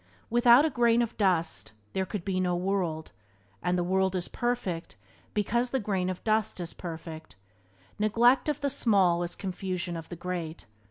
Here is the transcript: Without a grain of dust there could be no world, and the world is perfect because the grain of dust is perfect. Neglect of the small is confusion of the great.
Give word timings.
Without 0.31 0.65
a 0.65 0.71
grain 0.71 1.03
of 1.03 1.15
dust 1.15 1.73
there 1.93 2.07
could 2.07 2.25
be 2.25 2.39
no 2.39 2.55
world, 2.55 3.11
and 3.61 3.77
the 3.77 3.83
world 3.83 4.15
is 4.15 4.27
perfect 4.27 4.95
because 5.35 5.69
the 5.69 5.79
grain 5.79 6.09
of 6.09 6.23
dust 6.23 6.59
is 6.59 6.73
perfect. 6.73 7.35
Neglect 7.99 8.49
of 8.49 8.61
the 8.61 8.71
small 8.71 9.21
is 9.21 9.35
confusion 9.35 9.95
of 9.95 10.09
the 10.09 10.15
great. 10.15 10.65